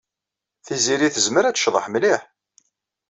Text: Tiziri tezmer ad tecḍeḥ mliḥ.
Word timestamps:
Tiziri 0.65 1.09
tezmer 1.15 1.43
ad 1.45 1.55
tecḍeḥ 1.55 1.85
mliḥ. 1.89 2.21